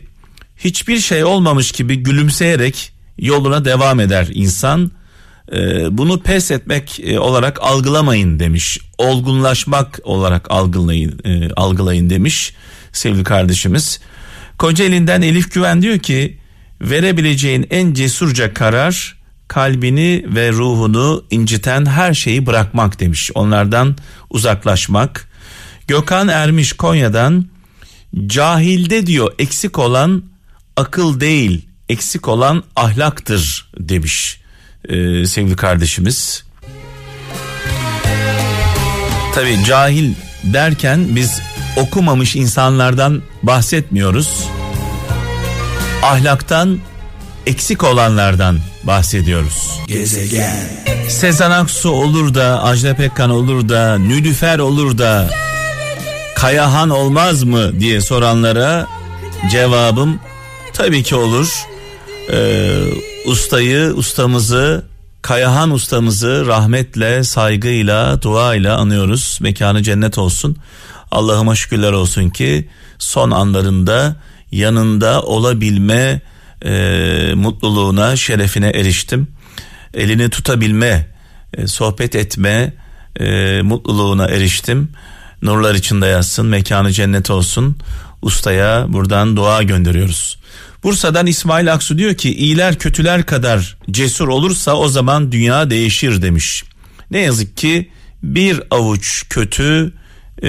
hiçbir 0.63 0.99
şey 0.99 1.23
olmamış 1.23 1.71
gibi 1.71 1.95
gülümseyerek 1.95 2.91
yoluna 3.17 3.65
devam 3.65 3.99
eder 3.99 4.27
insan. 4.33 4.91
Ee, 5.51 5.97
bunu 5.97 6.21
pes 6.21 6.51
etmek 6.51 6.99
e, 6.99 7.19
olarak 7.19 7.61
algılamayın 7.61 8.39
demiş. 8.39 8.79
Olgunlaşmak 8.97 9.99
olarak 10.03 10.51
algılayın, 10.51 11.19
e, 11.25 11.49
algılayın 11.55 12.09
demiş 12.09 12.53
sevgili 12.91 13.23
kardeşimiz. 13.23 13.99
Kocaeli'nden 14.57 15.21
Elif 15.21 15.53
Güven 15.53 15.81
diyor 15.81 15.99
ki 15.99 16.37
verebileceğin 16.81 17.67
en 17.69 17.93
cesurca 17.93 18.53
karar 18.53 19.15
kalbini 19.47 20.25
ve 20.27 20.51
ruhunu 20.51 21.23
inciten 21.31 21.85
her 21.85 22.13
şeyi 22.13 22.45
bırakmak 22.45 22.99
demiş. 22.99 23.31
Onlardan 23.35 23.95
uzaklaşmak. 24.29 25.29
Gökhan 25.87 26.27
Ermiş 26.27 26.73
Konya'dan 26.73 27.45
cahilde 28.27 29.05
diyor 29.05 29.33
eksik 29.39 29.79
olan 29.79 30.23
akıl 30.77 31.19
değil 31.19 31.65
eksik 31.89 32.27
olan 32.27 32.63
ahlaktır 32.75 33.69
demiş 33.79 34.43
ee, 34.89 35.25
sevgili 35.25 35.55
kardeşimiz. 35.55 36.43
Tabi 39.35 39.63
cahil 39.67 40.13
derken 40.43 41.15
biz 41.15 41.41
okumamış 41.77 42.35
insanlardan 42.35 43.21
bahsetmiyoruz. 43.43 44.43
Ahlaktan 46.03 46.79
eksik 47.45 47.83
olanlardan 47.83 48.59
bahsediyoruz. 48.83 49.79
Gezegen. 49.87 50.69
Sezen 51.09 51.51
Aksu 51.51 51.89
olur 51.89 52.33
da, 52.33 52.63
Ajda 52.63 52.95
Pekkan 52.95 53.29
olur 53.29 53.69
da, 53.69 53.97
Nülüfer 53.97 54.59
olur 54.59 54.97
da, 54.97 55.29
Kayahan 56.35 56.89
olmaz 56.89 57.43
mı 57.43 57.79
diye 57.79 58.01
soranlara 58.01 58.87
cevabım 59.51 60.19
tabii 60.73 61.03
ki 61.03 61.15
olur. 61.15 61.65
Ee, 62.31 62.83
ustayı, 63.25 63.93
ustamızı, 63.95 64.93
Kayahan 65.23 65.71
ustamızı 65.71 66.43
rahmetle, 66.47 67.23
saygıyla, 67.23 68.21
duayla 68.21 68.77
anıyoruz. 68.77 69.39
Mekanı 69.41 69.83
cennet 69.83 70.17
olsun. 70.17 70.57
Allah'ıma 71.11 71.55
şükürler 71.55 71.91
olsun 71.91 72.29
ki 72.29 72.69
son 72.99 73.31
anlarında 73.31 74.15
yanında 74.51 75.21
olabilme 75.21 76.21
e, 76.65 77.31
mutluluğuna, 77.35 78.15
şerefine 78.15 78.67
eriştim. 78.67 79.27
Elini 79.93 80.29
tutabilme, 80.29 81.09
e, 81.57 81.67
sohbet 81.67 82.15
etme 82.15 82.73
e, 83.19 83.61
mutluluğuna 83.61 84.25
eriştim. 84.27 84.89
Nurlar 85.41 85.75
içinde 85.75 86.05
yatsın, 86.05 86.45
mekanı 86.45 86.91
cennet 86.91 87.29
olsun. 87.29 87.77
Ustaya 88.21 88.85
buradan 88.89 89.37
dua 89.37 89.63
gönderiyoruz. 89.63 90.37
Bursa'dan 90.83 91.27
İsmail 91.27 91.73
Aksu 91.73 91.97
diyor 91.97 92.15
ki 92.15 92.35
iyiler 92.35 92.79
kötüler 92.79 93.25
kadar 93.25 93.77
cesur 93.91 94.27
olursa 94.27 94.75
o 94.75 94.87
zaman 94.87 95.31
dünya 95.31 95.69
değişir 95.69 96.21
demiş. 96.21 96.63
Ne 97.11 97.19
yazık 97.19 97.57
ki 97.57 97.89
bir 98.23 98.61
avuç 98.71 99.23
kötü 99.29 99.93
e, 100.43 100.47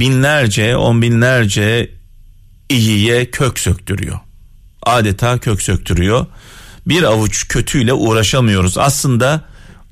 binlerce, 0.00 0.76
on 0.76 1.02
binlerce 1.02 1.90
iyiye 2.68 3.30
kök 3.30 3.58
söktürüyor. 3.58 4.18
Adeta 4.82 5.38
kök 5.38 5.62
söktürüyor. 5.62 6.26
Bir 6.86 7.02
avuç 7.02 7.48
kötüyle 7.48 7.92
uğraşamıyoruz. 7.92 8.78
Aslında 8.78 9.44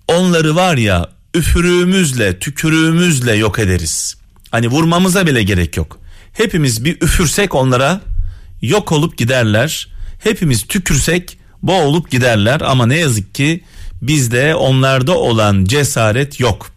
onları 0.09 0.57
var 0.57 0.76
ya 0.76 1.09
üfürüğümüzle, 1.35 2.38
tükürüğümüzle 2.38 3.35
yok 3.35 3.59
ederiz. 3.59 4.16
Hani 4.50 4.69
vurmamıza 4.69 5.26
bile 5.26 5.43
gerek 5.43 5.76
yok. 5.76 5.99
Hepimiz 6.33 6.85
bir 6.85 7.00
üfürsek 7.00 7.54
onlara 7.54 8.00
yok 8.68 8.92
olup 8.92 9.18
giderler. 9.18 9.88
Hepimiz 10.25 10.66
tükürsek 10.66 11.38
boğulup 11.62 12.11
giderler 12.11 12.61
ama 12.61 12.87
ne 12.87 12.99
yazık 12.99 13.35
ki 13.35 13.64
bizde 14.02 14.54
onlarda 14.54 15.18
olan 15.18 15.64
cesaret 15.64 16.40
yok. 16.40 16.71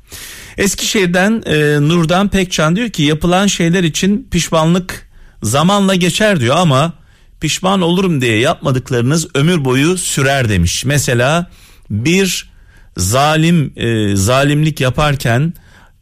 Eskişehir'den 0.58 1.44
e, 1.46 1.88
Nurdan 1.88 2.30
Pekcan 2.30 2.76
diyor 2.76 2.90
ki 2.90 3.04
yapılan 3.04 3.48
şeyler 3.48 3.84
için 3.84 4.28
pişmanlık 4.32 5.08
zamanla 5.44 5.96
geçer 5.96 6.40
diyor 6.40 6.56
ama 6.56 6.94
pişman 7.42 7.82
olurum 7.82 8.22
diye 8.22 8.40
yapmadıklarınız 8.40 9.28
ömür 9.36 9.66
boyu 9.66 9.98
sürer 9.98 10.50
demiş. 10.50 10.86
Mesela 10.86 11.50
bir 11.90 12.50
zalim 12.98 13.74
e, 13.76 14.16
zalimlik 14.16 14.82
yaparken 14.82 15.54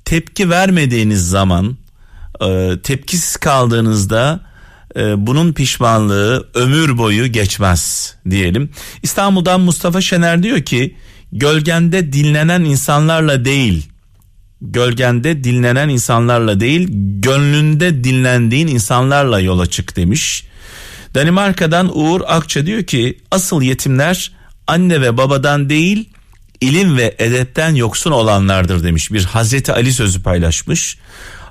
tepki 0.05 0.49
vermediğiniz 0.49 1.29
zaman 1.29 1.77
e, 2.41 2.77
tepkisiz 2.83 3.37
kaldığınızda 3.37 4.39
e, 4.95 5.27
bunun 5.27 5.53
pişmanlığı 5.53 6.49
ömür 6.53 6.97
boyu 6.97 7.27
geçmez 7.27 8.13
diyelim. 8.29 8.69
İstanbul'dan 9.03 9.61
Mustafa 9.61 10.01
Şener 10.01 10.43
diyor 10.43 10.61
ki 10.61 10.95
gölgende 11.31 12.13
dinlenen 12.13 12.61
insanlarla 12.61 13.45
değil 13.45 13.89
gölgende 14.61 15.43
dinlenen 15.43 15.89
insanlarla 15.89 16.59
değil 16.59 16.87
gönlünde 17.21 18.03
dinlendiğin 18.03 18.67
insanlarla 18.67 19.39
yola 19.39 19.65
çık 19.65 19.95
demiş. 19.95 20.43
Danimarka'dan 21.15 21.97
Uğur 21.97 22.21
Akça 22.27 22.65
diyor 22.65 22.83
ki 22.83 23.17
asıl 23.31 23.61
yetimler 23.61 24.31
anne 24.67 25.01
ve 25.01 25.17
babadan 25.17 25.69
değil 25.69 26.09
ilim 26.61 26.97
ve 26.97 27.15
edepten 27.19 27.75
yoksun 27.75 28.11
olanlardır 28.11 28.83
demiş. 28.83 29.11
Bir 29.11 29.23
Hazreti 29.23 29.73
Ali 29.73 29.93
sözü 29.93 30.23
paylaşmış. 30.23 30.97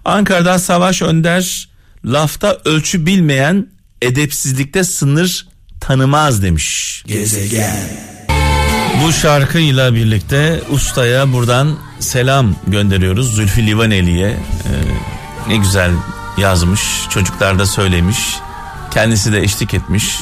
Ankara'dan 0.05 0.59
Savaş 0.59 1.03
Önder 1.03 1.69
lafta 2.05 2.59
ölçü 2.65 3.07
bilmeyen 3.07 3.67
edepsizlikte 4.03 4.85
sınır 4.85 5.47
tanımaz 5.81 6.43
demiş. 6.43 7.03
Gezegen. 7.07 7.77
Bu 9.05 9.13
şarkıyla 9.13 9.95
birlikte 9.95 10.61
ustaya 10.71 11.33
buradan 11.33 11.79
selam 12.01 12.55
gönderiyoruz 12.67 13.35
Zülfü 13.35 13.67
Livaneli'ye. 13.67 14.29
Ee, 14.29 14.39
ne 15.49 15.57
güzel 15.57 15.91
yazmış, 16.39 16.81
çocuklar 17.11 17.59
da 17.59 17.67
söylemiş, 17.67 18.19
kendisi 18.91 19.33
de 19.33 19.41
eşlik 19.41 19.75
etmiş. 19.75 20.21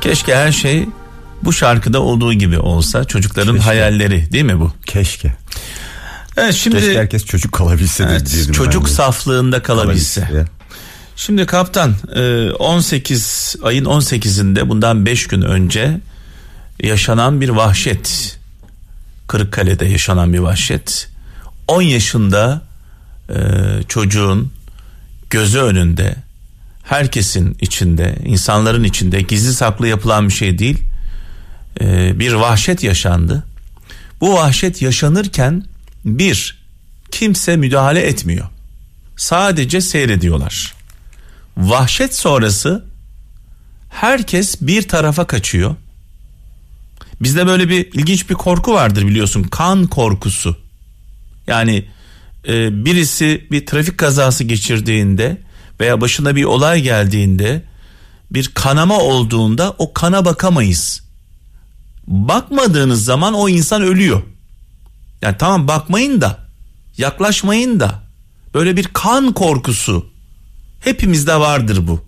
Keşke 0.00 0.36
her 0.36 0.52
şey 0.52 0.88
bu 1.42 1.52
şarkıda 1.52 2.00
olduğu 2.00 2.32
gibi 2.32 2.58
olsa 2.58 3.04
çocukların 3.04 3.54
Keşke. 3.54 3.66
hayalleri 3.66 4.32
değil 4.32 4.44
mi 4.44 4.60
bu? 4.60 4.72
Keşke. 4.86 5.34
Evet 6.36 6.54
şimdi 6.54 6.76
Keşke 6.76 6.98
herkes 6.98 7.24
çocuk 7.24 7.52
kalabilse 7.52 8.04
evet, 8.10 8.52
çocuk 8.52 8.88
saflığında 8.88 9.62
kalabilse. 9.62 10.20
kalabilse. 10.20 10.59
Şimdi 11.26 11.46
kaptan 11.46 11.94
18 12.58 13.56
e, 13.58 13.66
ayın 13.66 13.84
18'inde 13.84 14.68
bundan 14.68 15.06
5 15.06 15.26
gün 15.26 15.42
önce 15.42 16.00
yaşanan 16.82 17.40
bir 17.40 17.48
vahşet. 17.48 18.38
Kırıkkale'de 19.28 19.84
yaşanan 19.84 20.32
bir 20.32 20.38
vahşet. 20.38 21.08
10 21.68 21.82
yaşında 21.82 22.62
e, 23.28 23.38
çocuğun 23.88 24.52
gözü 25.30 25.58
önünde 25.58 26.16
herkesin 26.82 27.56
içinde 27.60 28.16
insanların 28.24 28.84
içinde 28.84 29.22
gizli 29.22 29.52
saklı 29.52 29.88
yapılan 29.88 30.28
bir 30.28 30.32
şey 30.32 30.58
değil 30.58 30.78
e, 31.80 32.18
bir 32.18 32.32
vahşet 32.32 32.82
yaşandı. 32.82 33.44
Bu 34.20 34.34
vahşet 34.34 34.82
yaşanırken 34.82 35.64
bir 36.04 36.58
kimse 37.10 37.56
müdahale 37.56 38.00
etmiyor. 38.00 38.46
Sadece 39.16 39.80
seyrediyorlar. 39.80 40.79
Vahşet 41.60 42.14
sonrası 42.14 42.84
herkes 43.88 44.60
bir 44.60 44.88
tarafa 44.88 45.26
kaçıyor. 45.26 45.76
Bizde 47.20 47.46
böyle 47.46 47.68
bir 47.68 47.92
ilginç 47.92 48.30
bir 48.30 48.34
korku 48.34 48.72
vardır 48.72 49.06
biliyorsun. 49.06 49.42
Kan 49.42 49.86
korkusu. 49.86 50.56
Yani 51.46 51.84
e, 52.48 52.84
birisi 52.84 53.46
bir 53.50 53.66
trafik 53.66 53.98
kazası 53.98 54.44
geçirdiğinde 54.44 55.38
veya 55.80 56.00
başına 56.00 56.36
bir 56.36 56.44
olay 56.44 56.82
geldiğinde 56.82 57.62
bir 58.30 58.50
kanama 58.54 58.98
olduğunda 58.98 59.74
o 59.78 59.92
kana 59.92 60.24
bakamayız. 60.24 61.02
Bakmadığınız 62.06 63.04
zaman 63.04 63.34
o 63.34 63.48
insan 63.48 63.82
ölüyor. 63.82 64.22
Yani 65.22 65.36
tamam 65.38 65.68
bakmayın 65.68 66.20
da 66.20 66.38
yaklaşmayın 66.98 67.80
da 67.80 68.02
böyle 68.54 68.76
bir 68.76 68.84
kan 68.84 69.32
korkusu 69.32 70.10
hepimizde 70.80 71.40
vardır 71.40 71.86
bu. 71.86 72.04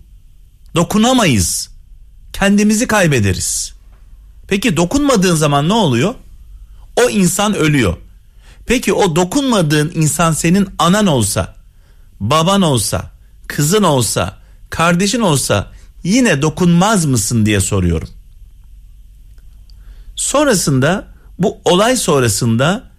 Dokunamayız. 0.75 1.69
Kendimizi 2.33 2.87
kaybederiz. 2.87 3.73
Peki 4.47 4.77
dokunmadığın 4.77 5.35
zaman 5.35 5.69
ne 5.69 5.73
oluyor? 5.73 6.15
O 6.95 7.09
insan 7.09 7.55
ölüyor. 7.55 7.97
Peki 8.65 8.93
o 8.93 9.15
dokunmadığın 9.15 9.91
insan 9.95 10.31
senin 10.31 10.69
anan 10.79 11.07
olsa, 11.07 11.55
baban 12.19 12.61
olsa, 12.61 13.11
kızın 13.47 13.83
olsa, 13.83 14.37
kardeşin 14.69 15.19
olsa 15.21 15.71
yine 16.03 16.41
dokunmaz 16.41 17.05
mısın 17.05 17.45
diye 17.45 17.59
soruyorum. 17.59 18.09
Sonrasında 20.15 21.07
bu 21.39 21.57
olay 21.65 21.97
sonrasında 21.97 22.91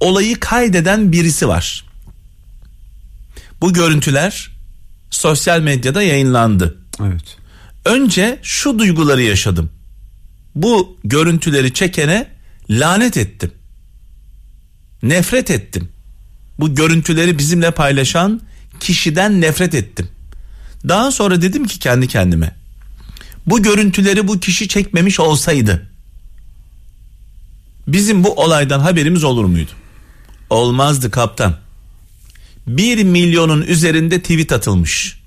olayı 0.00 0.40
kaydeden 0.40 1.12
birisi 1.12 1.48
var. 1.48 1.84
Bu 3.60 3.72
görüntüler 3.72 4.51
sosyal 5.12 5.60
medyada 5.60 6.02
yayınlandı. 6.02 6.78
Evet. 7.00 7.36
Önce 7.84 8.38
şu 8.42 8.78
duyguları 8.78 9.22
yaşadım. 9.22 9.70
Bu 10.54 10.98
görüntüleri 11.04 11.74
çekene 11.74 12.26
lanet 12.70 13.16
ettim. 13.16 13.52
Nefret 15.02 15.50
ettim. 15.50 15.88
Bu 16.58 16.74
görüntüleri 16.74 17.38
bizimle 17.38 17.70
paylaşan 17.70 18.40
kişiden 18.80 19.40
nefret 19.40 19.74
ettim. 19.74 20.08
Daha 20.88 21.10
sonra 21.10 21.42
dedim 21.42 21.66
ki 21.66 21.78
kendi 21.78 22.08
kendime. 22.08 22.56
Bu 23.46 23.62
görüntüleri 23.62 24.28
bu 24.28 24.40
kişi 24.40 24.68
çekmemiş 24.68 25.20
olsaydı 25.20 25.92
bizim 27.86 28.24
bu 28.24 28.34
olaydan 28.34 28.80
haberimiz 28.80 29.24
olur 29.24 29.44
muydu? 29.44 29.70
Olmazdı 30.50 31.10
kaptan. 31.10 31.56
Bir 32.66 33.04
milyonun 33.04 33.62
üzerinde 33.62 34.22
tweet 34.22 34.52
atılmış. 34.52 35.22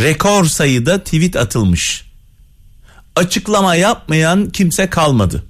Rekor 0.00 0.44
sayıda 0.44 1.04
tweet 1.04 1.36
atılmış. 1.36 2.04
Açıklama 3.16 3.74
yapmayan 3.74 4.50
kimse 4.50 4.90
kalmadı. 4.90 5.44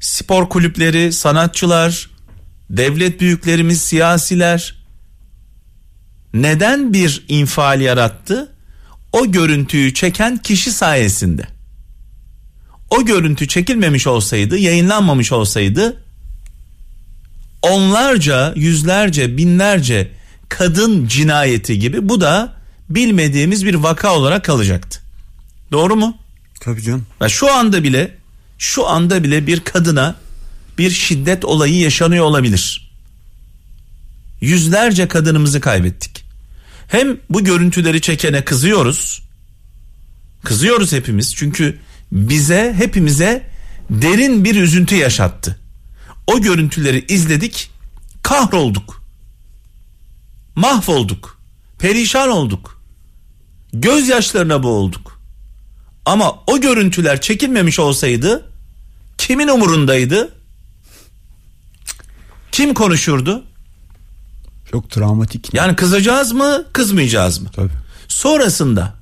Spor 0.00 0.48
kulüpleri, 0.48 1.12
sanatçılar, 1.12 2.10
devlet 2.70 3.20
büyüklerimiz, 3.20 3.80
siyasiler 3.80 4.74
neden 6.34 6.92
bir 6.92 7.24
infial 7.28 7.80
yarattı? 7.80 8.52
O 9.12 9.32
görüntüyü 9.32 9.94
çeken 9.94 10.36
kişi 10.36 10.72
sayesinde. 10.72 11.46
O 12.90 13.04
görüntü 13.04 13.48
çekilmemiş 13.48 14.06
olsaydı, 14.06 14.58
yayınlanmamış 14.58 15.32
olsaydı 15.32 16.04
onlarca, 17.62 18.52
yüzlerce, 18.56 19.36
binlerce 19.36 20.10
kadın 20.48 21.06
cinayeti 21.06 21.78
gibi 21.78 22.08
bu 22.08 22.20
da 22.20 22.54
bilmediğimiz 22.90 23.66
bir 23.66 23.74
vaka 23.74 24.14
olarak 24.14 24.44
kalacaktı. 24.44 25.00
Doğru 25.72 25.96
mu? 25.96 26.16
Tabii 26.60 26.82
canım. 26.82 27.06
Ve 27.22 27.28
şu 27.28 27.52
anda 27.52 27.82
bile 27.82 28.14
şu 28.58 28.86
anda 28.86 29.24
bile 29.24 29.46
bir 29.46 29.60
kadına 29.60 30.14
bir 30.78 30.90
şiddet 30.90 31.44
olayı 31.44 31.78
yaşanıyor 31.78 32.24
olabilir. 32.24 32.90
Yüzlerce 34.40 35.08
kadınımızı 35.08 35.60
kaybettik. 35.60 36.24
Hem 36.88 37.16
bu 37.30 37.44
görüntüleri 37.44 38.00
çekene 38.00 38.44
kızıyoruz. 38.44 39.22
Kızıyoruz 40.44 40.92
hepimiz 40.92 41.34
çünkü 41.34 41.78
bize 42.12 42.74
hepimize 42.78 43.46
derin 43.90 44.44
bir 44.44 44.56
üzüntü 44.56 44.94
yaşattı. 44.94 45.58
O 46.28 46.40
görüntüleri 46.40 47.04
izledik, 47.08 47.70
kahrolduk. 48.22 49.02
Mahvolduk. 50.54 51.38
Perişan 51.78 52.28
olduk. 52.28 52.82
Gözyaşlarına 53.72 54.62
boğulduk. 54.62 55.20
Ama 56.04 56.34
o 56.46 56.60
görüntüler 56.60 57.20
çekilmemiş 57.20 57.78
olsaydı 57.78 58.50
kimin 59.18 59.48
umurundaydı? 59.48 60.34
Kim 62.52 62.74
konuşurdu? 62.74 63.44
Çok 64.70 64.90
travmatik. 64.90 65.54
Yani 65.54 65.76
kızacağız 65.76 66.32
mı, 66.32 66.64
kızmayacağız 66.72 67.38
mı? 67.38 67.48
Tabii. 67.56 67.72
Sonrasında 68.08 68.94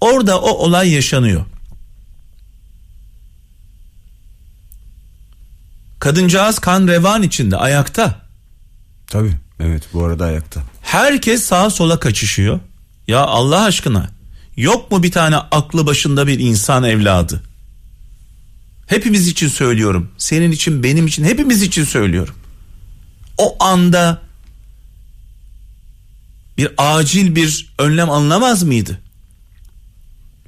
orada 0.00 0.40
o 0.40 0.48
olay 0.50 0.90
yaşanıyor. 0.92 1.44
Kadıncağız 6.06 6.58
kan 6.58 6.88
revan 6.88 7.22
içinde 7.22 7.56
ayakta. 7.56 8.14
Tabii. 9.06 9.32
Evet 9.60 9.82
bu 9.92 10.04
arada 10.04 10.24
ayakta. 10.24 10.62
Herkes 10.82 11.42
sağa 11.42 11.70
sola 11.70 12.00
kaçışıyor. 12.00 12.60
Ya 13.08 13.20
Allah 13.20 13.64
aşkına 13.64 14.10
yok 14.56 14.90
mu 14.90 15.02
bir 15.02 15.12
tane 15.12 15.36
aklı 15.36 15.86
başında 15.86 16.26
bir 16.26 16.38
insan 16.38 16.84
evladı? 16.84 17.42
Hepimiz 18.86 19.28
için 19.28 19.48
söylüyorum. 19.48 20.10
Senin 20.18 20.52
için, 20.52 20.82
benim 20.82 21.06
için, 21.06 21.24
hepimiz 21.24 21.62
için 21.62 21.84
söylüyorum. 21.84 22.34
O 23.38 23.64
anda 23.64 24.22
bir 26.58 26.68
acil 26.78 27.34
bir 27.34 27.74
önlem 27.78 28.10
alınamaz 28.10 28.62
mıydı? 28.62 29.00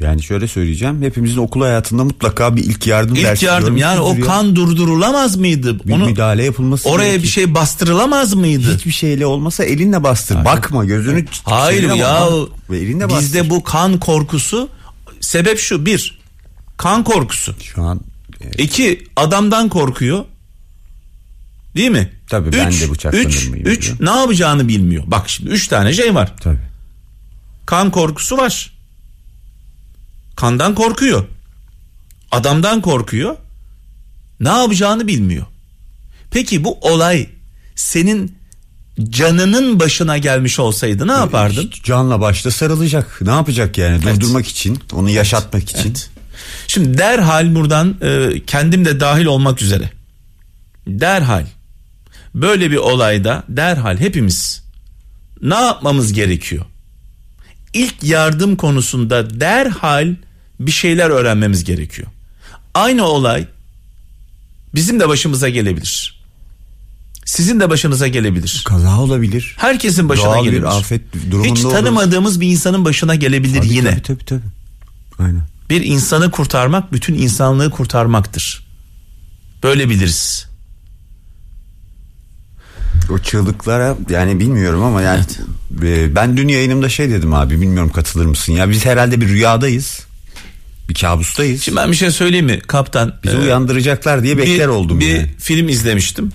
Yani 0.00 0.22
şöyle 0.22 0.48
söyleyeceğim. 0.48 1.02
Hepimizin 1.02 1.36
okul 1.36 1.60
hayatında 1.60 2.04
mutlaka 2.04 2.56
bir 2.56 2.64
ilk 2.64 2.86
yardım 2.86 3.14
İlk 3.16 3.24
dersi 3.24 3.44
yardım 3.44 3.76
yani 3.76 4.00
o 4.00 4.14
ya. 4.14 4.20
kan 4.20 4.56
durdurulamaz 4.56 5.36
mıydı? 5.36 5.80
bir 5.84 5.92
Onu 5.92 6.06
müdahale 6.06 6.44
yapılması 6.44 6.88
oraya 6.88 7.08
gerekir. 7.08 7.22
bir 7.22 7.28
şey 7.28 7.54
bastırılamaz 7.54 8.34
mıydı? 8.34 8.74
Hiçbir 8.76 8.90
şeyle 8.92 9.26
olmasa 9.26 9.64
elinle 9.64 10.02
bastır. 10.02 10.44
Bakma 10.44 10.84
gözünü 10.84 11.20
ç- 11.20 11.40
Hayır 11.44 11.94
ya 11.94 12.28
ve 12.70 12.78
elinle 12.78 13.04
bastır. 13.04 13.20
bizde 13.20 13.50
bu 13.50 13.62
kan 13.62 13.98
korkusu 14.00 14.68
sebep 15.20 15.58
şu 15.58 15.86
bir 15.86 16.18
kan 16.76 17.04
korkusu. 17.04 17.54
şu 17.62 17.82
an 17.82 18.00
e, 18.40 18.62
İki 18.62 19.06
adamdan 19.16 19.68
korkuyor. 19.68 20.24
Değil 21.76 21.90
mi? 21.90 22.10
Tabii, 22.28 22.52
ben 22.52 22.72
de 22.72 22.90
bıçaklanır 22.90 23.24
üç, 23.24 23.48
mıyım 23.48 23.66
Üç 23.66 23.86
diyor. 23.86 23.96
ne 24.00 24.20
yapacağını 24.20 24.68
bilmiyor. 24.68 25.04
Bak 25.06 25.28
şimdi 25.28 25.50
üç 25.50 25.68
tane 25.68 25.92
şey 25.92 26.14
var. 26.14 26.34
tabii. 26.40 26.58
Kan 27.66 27.90
korkusu 27.90 28.36
var. 28.36 28.77
Kandan 30.38 30.74
korkuyor. 30.74 31.24
Adamdan 32.30 32.80
korkuyor. 32.80 33.36
Ne 34.40 34.48
yapacağını 34.48 35.06
bilmiyor. 35.06 35.46
Peki 36.30 36.64
bu 36.64 36.78
olay 36.80 37.26
senin 37.74 38.36
canının 39.10 39.80
başına 39.80 40.18
gelmiş 40.18 40.58
olsaydı 40.58 41.08
ne 41.08 41.12
yapardın? 41.12 41.70
Canla 41.84 42.20
başla 42.20 42.50
sarılacak. 42.50 43.18
Ne 43.22 43.30
yapacak 43.30 43.78
yani? 43.78 44.00
Evet. 44.04 44.16
Durdurmak 44.16 44.46
için, 44.46 44.78
onu 44.92 45.10
yaşatmak 45.10 45.62
için. 45.62 45.78
Evet. 45.86 46.10
Şimdi 46.66 46.98
derhal 46.98 47.54
buradan 47.54 47.96
e, 48.02 48.42
kendim 48.46 48.84
de 48.84 49.00
dahil 49.00 49.24
olmak 49.24 49.62
üzere. 49.62 49.90
Derhal 50.86 51.46
böyle 52.34 52.70
bir 52.70 52.76
olayda 52.76 53.44
derhal 53.48 53.98
hepimiz 53.98 54.64
ne 55.42 55.54
yapmamız 55.54 56.12
gerekiyor? 56.12 56.64
İlk 57.72 58.02
yardım 58.02 58.56
konusunda 58.56 59.40
derhal 59.40 60.14
bir 60.60 60.70
şeyler 60.70 61.10
öğrenmemiz 61.10 61.64
gerekiyor. 61.64 62.08
Aynı 62.74 63.04
olay 63.04 63.46
bizim 64.74 65.00
de 65.00 65.08
başımıza 65.08 65.48
gelebilir. 65.48 66.18
Sizin 67.24 67.60
de 67.60 67.70
başınıza 67.70 68.08
gelebilir. 68.08 68.62
Kaza 68.68 69.00
olabilir. 69.00 69.54
Herkesin 69.58 70.08
başına 70.08 70.24
Doğal 70.26 70.38
bir 70.44 70.50
gelebilir. 70.50 70.78
afet 70.78 71.02
durumunda 71.30 71.48
Hiç 71.54 71.64
olur. 71.64 71.74
tanımadığımız 71.74 72.40
bir 72.40 72.48
insanın 72.48 72.84
başına 72.84 73.14
gelebilir 73.14 73.56
Tabii, 73.58 73.72
yine. 73.74 73.90
Tabii 73.90 74.02
tabii 74.02 74.24
tabii. 74.24 74.42
Aynen. 75.18 75.42
Bir 75.70 75.84
insanı 75.84 76.30
kurtarmak 76.30 76.92
bütün 76.92 77.14
insanlığı 77.14 77.70
kurtarmaktır. 77.70 78.66
Böyle 79.62 79.88
biliriz. 79.88 80.46
O 83.10 83.18
çığlıklara 83.18 83.96
yani 84.10 84.40
bilmiyorum 84.40 84.82
ama 84.82 85.02
yani 85.02 85.24
e, 85.82 86.14
ben 86.14 86.36
dün 86.36 86.48
yayınımda 86.48 86.88
şey 86.88 87.10
dedim 87.10 87.34
abi 87.34 87.60
bilmiyorum 87.60 87.92
katılır 87.92 88.26
mısın 88.26 88.52
ya 88.52 88.70
biz 88.70 88.84
herhalde 88.86 89.20
bir 89.20 89.28
rüyadayız. 89.28 90.07
Bir 90.88 90.94
kabustayız. 90.94 91.62
Şimdi 91.62 91.76
ben 91.76 91.90
bir 91.92 91.96
şey 91.96 92.10
söyleyeyim 92.10 92.46
mi 92.46 92.60
kaptan? 92.60 93.14
Bizi 93.24 93.36
Ee, 93.36 93.40
uyandıracaklar 93.40 94.22
diye 94.22 94.38
bekler 94.38 94.58
bir, 94.68 94.72
oldum 94.72 95.00
bir 95.00 95.14
yani. 95.16 95.30
film 95.38 95.68
izlemiştim. 95.68 96.32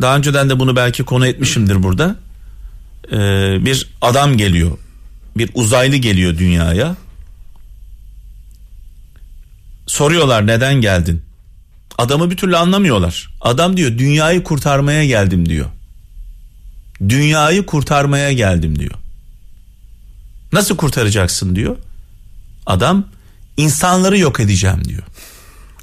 Daha 0.00 0.16
önceden 0.16 0.50
de 0.50 0.58
bunu 0.58 0.76
belki 0.76 1.02
konu 1.04 1.26
etmişimdir 1.26 1.82
burada. 1.82 2.16
Ee, 3.12 3.16
bir 3.64 3.88
adam 4.02 4.36
geliyor. 4.36 4.78
Bir 5.36 5.50
uzaylı 5.54 5.96
geliyor 5.96 6.38
dünyaya. 6.38 6.96
Soruyorlar 9.86 10.46
neden 10.46 10.74
geldin? 10.74 11.22
Adamı 11.98 12.30
bir 12.30 12.36
türlü 12.36 12.56
anlamıyorlar. 12.56 13.30
Adam 13.40 13.76
diyor 13.76 13.98
dünyayı 13.98 14.42
kurtarmaya 14.42 15.04
geldim 15.04 15.48
diyor. 15.48 15.66
Dünyayı 17.08 17.66
kurtarmaya 17.66 18.32
geldim 18.32 18.78
diyor. 18.78 18.94
Nasıl 20.52 20.76
kurtaracaksın 20.76 21.56
diyor. 21.56 21.76
Adam 22.66 23.06
insanları 23.56 24.18
yok 24.18 24.40
edeceğim 24.40 24.84
diyor. 24.84 25.02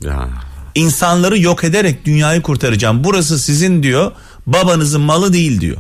Ya. 0.02 0.30
İnsanları 0.76 1.40
yok 1.40 1.64
ederek 1.64 2.06
dünyayı 2.06 2.42
kurtaracağım. 2.42 3.04
Burası 3.04 3.40
sizin 3.40 3.84
diyor. 3.84 4.12
Babanızın 4.48 5.02
malı 5.02 5.34
değil 5.34 5.62
diyor. 5.62 5.78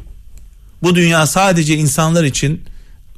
Bu 0.83 0.95
dünya 0.95 1.27
sadece 1.27 1.75
insanlar 1.75 2.23
için 2.23 2.61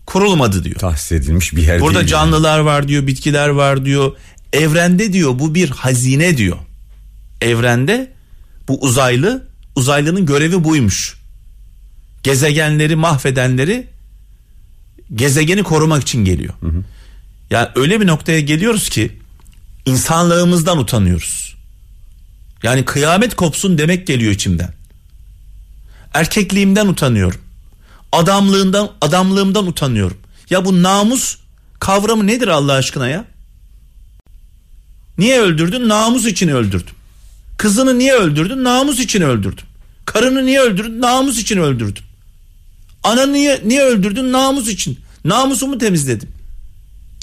kurulmadı 0.05 0.63
diyor. 0.63 0.75
Tahsis 0.75 1.11
edilmiş 1.11 1.55
bir 1.55 1.63
yer 1.63 1.81
Burada 1.81 1.99
değil 1.99 2.07
canlılar 2.07 2.59
var 2.59 2.87
diyor, 2.87 3.07
bitkiler 3.07 3.49
var 3.49 3.85
diyor. 3.85 4.11
Evrende 4.53 5.13
diyor 5.13 5.39
bu 5.39 5.55
bir 5.55 5.69
hazine 5.69 6.37
diyor. 6.37 6.57
Evrende 7.41 8.11
bu 8.67 8.81
uzaylı, 8.81 9.47
uzaylının 9.75 10.25
görevi 10.25 10.63
buymuş. 10.63 11.17
Gezegenleri 12.23 12.95
mahvedenleri 12.95 13.87
gezegeni 15.15 15.63
korumak 15.63 16.01
için 16.01 16.25
geliyor. 16.25 16.53
Yani 17.49 17.67
öyle 17.75 18.01
bir 18.01 18.07
noktaya 18.07 18.39
geliyoruz 18.39 18.89
ki 18.89 19.19
insanlığımızdan 19.85 20.77
utanıyoruz. 20.77 21.55
Yani 22.63 22.85
kıyamet 22.85 23.35
kopsun 23.35 23.77
demek 23.77 24.07
geliyor 24.07 24.31
içimden. 24.31 24.73
Erkekliğimden 26.13 26.87
utanıyorum. 26.87 27.41
Adamlığından 28.11 28.91
adamlığımdan 29.01 29.67
utanıyorum. 29.67 30.17
Ya 30.49 30.65
bu 30.65 30.83
namus 30.83 31.37
kavramı 31.79 32.27
nedir 32.27 32.47
Allah 32.47 32.73
aşkına 32.73 33.07
ya? 33.07 33.25
Niye 35.17 35.39
öldürdün? 35.41 35.89
Namus 35.89 36.25
için 36.25 36.47
öldürdüm. 36.47 36.95
Kızını 37.57 37.99
niye 37.99 38.13
öldürdün? 38.13 38.63
Namus 38.63 38.99
için 38.99 39.21
öldürdüm. 39.21 39.65
Karını 40.05 40.45
niye 40.45 40.59
öldürdün? 40.59 41.01
Namus 41.01 41.37
için 41.37 41.57
öldürdüm. 41.57 42.03
Ananı 43.03 43.33
niye, 43.33 43.61
niye 43.65 43.81
öldürdün? 43.81 44.31
Namus 44.31 44.67
için. 44.67 44.99
Namusumu 45.25 45.77
temizledim. 45.77 46.29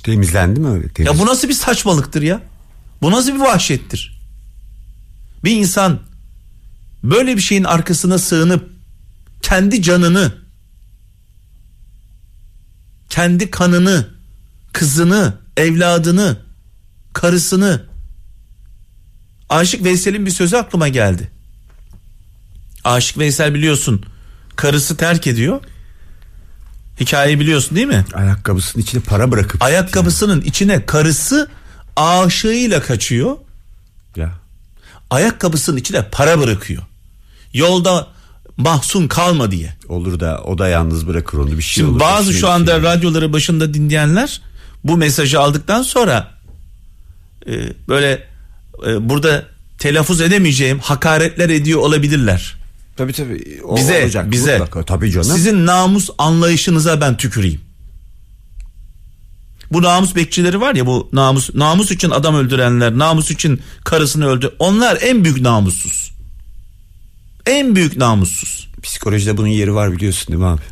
Temizlendi 0.00 0.60
mi 0.60 0.68
öyle? 0.68 0.88
Temiz. 0.88 1.12
Ya 1.12 1.18
bu 1.18 1.26
nasıl 1.26 1.48
bir 1.48 1.54
saçmalıktır 1.54 2.22
ya? 2.22 2.42
Bu 3.02 3.10
nasıl 3.10 3.34
bir 3.34 3.40
vahşettir? 3.40 4.20
Bir 5.44 5.56
insan 5.56 6.00
böyle 7.04 7.36
bir 7.36 7.42
şeyin 7.42 7.64
arkasına 7.64 8.18
sığınıp 8.18 8.70
kendi 9.42 9.82
canını, 9.82 10.32
kendi 13.08 13.50
kanını, 13.50 14.08
kızını, 14.72 15.34
evladını, 15.56 16.36
karısını 17.12 17.90
Aşık 19.48 19.84
Veysel'in 19.84 20.26
bir 20.26 20.30
sözü 20.30 20.56
aklıma 20.56 20.88
geldi. 20.88 21.30
Aşık 22.84 23.18
Veysel 23.18 23.54
biliyorsun 23.54 24.04
karısı 24.56 24.96
terk 24.96 25.26
ediyor. 25.26 25.60
Hikayeyi 27.00 27.40
biliyorsun 27.40 27.76
değil 27.76 27.86
mi? 27.86 28.04
Ayakkabısının 28.14 28.82
içine 28.82 29.02
para 29.02 29.30
bırakıp. 29.30 29.62
Ayakkabısının 29.62 30.40
içine 30.40 30.86
karısı 30.86 31.48
aşığıyla 31.96 32.82
kaçıyor. 32.82 33.36
Ya. 34.16 34.30
Ayakkabısının 35.10 35.76
içine 35.76 36.02
para 36.12 36.40
bırakıyor. 36.40 36.82
Yolda 37.54 38.06
mahzun 38.56 39.08
kalma 39.08 39.50
diye. 39.50 39.74
Olur 39.88 40.20
da 40.20 40.40
o 40.44 40.58
da 40.58 40.68
yalnız 40.68 41.06
bırakır 41.06 41.38
onu 41.38 41.58
bir 41.58 41.62
şey 41.62 41.74
Şimdi 41.74 41.90
olur. 41.90 42.00
bazı 42.00 42.32
şu 42.32 42.48
anda 42.48 42.74
şey. 42.74 42.82
radyoları 42.82 43.32
başında 43.32 43.74
dinleyenler 43.74 44.40
bu 44.84 44.96
mesajı 44.96 45.40
aldıktan 45.40 45.82
sonra 45.82 46.30
e, 47.46 47.52
böyle 47.88 48.28
e, 48.86 49.08
burada 49.08 49.44
telaffuz 49.78 50.20
edemeyeceğim 50.20 50.78
hakaretler 50.78 51.48
ediyor 51.50 51.80
olabilirler. 51.80 52.59
Tabii 53.00 53.12
tabii. 53.12 53.60
O 53.64 53.76
bize 53.76 54.02
olacak, 54.02 54.30
bize 54.30 54.58
mutlaka. 54.58 54.84
Tabii 54.84 55.10
canım. 55.10 55.26
sizin 55.36 55.66
namus 55.66 56.10
anlayışınıza 56.18 57.00
ben 57.00 57.16
tüküreyim. 57.16 57.60
Bu 59.72 59.82
namus 59.82 60.14
bekçileri 60.16 60.60
var 60.60 60.74
ya 60.74 60.86
bu 60.86 61.08
namus 61.12 61.54
namus 61.54 61.90
için 61.90 62.10
adam 62.10 62.34
öldürenler, 62.34 62.98
namus 62.98 63.30
için 63.30 63.60
karısını 63.84 64.26
öldü. 64.28 64.54
Onlar 64.58 64.98
en 65.02 65.24
büyük 65.24 65.40
namussuz. 65.40 66.12
En 67.46 67.76
büyük 67.76 67.96
namussuz. 67.96 68.68
Psikolojide 68.82 69.36
bunun 69.36 69.48
yeri 69.48 69.74
var 69.74 69.92
biliyorsun 69.92 70.28
değil 70.28 70.38
mi 70.40 70.46
abi? 70.46 70.62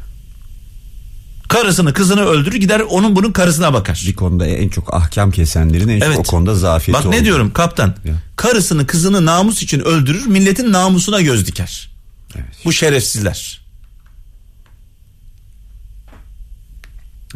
Karısını, 1.49 1.93
kızını 1.93 2.25
öldürür 2.25 2.57
gider 2.57 2.81
onun 2.81 3.17
bunun 3.17 3.33
karısına 3.33 3.73
bakar. 3.73 4.05
Bir 4.07 4.14
konuda 4.14 4.47
en 4.47 4.69
çok 4.69 4.95
ahkam 4.95 5.31
kesenlerin 5.31 5.88
en 5.88 6.01
çok 6.01 6.09
Evet. 6.09 6.19
o 6.19 6.23
konuda 6.23 6.55
zafiyeti 6.55 7.05
Bak 7.05 7.11
ne 7.12 7.17
oldu. 7.17 7.25
diyorum 7.25 7.53
kaptan? 7.53 7.95
Ya. 8.05 8.14
Karısını, 8.37 8.87
kızını 8.87 9.25
namus 9.27 9.62
için 9.62 9.81
öldürür, 9.81 10.27
milletin 10.27 10.73
namusuna 10.73 11.21
göz 11.21 11.47
diker. 11.47 11.98
Evet. 12.35 12.57
Bu 12.64 12.73
şerefsizler. 12.73 13.69